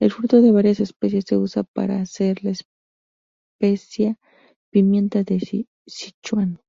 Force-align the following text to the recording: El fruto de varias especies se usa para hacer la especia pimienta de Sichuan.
El 0.00 0.10
fruto 0.10 0.40
de 0.42 0.50
varias 0.50 0.80
especies 0.80 1.24
se 1.28 1.36
usa 1.36 1.62
para 1.62 2.00
hacer 2.00 2.42
la 2.42 2.50
especia 3.60 4.18
pimienta 4.72 5.22
de 5.22 5.68
Sichuan. 5.86 6.60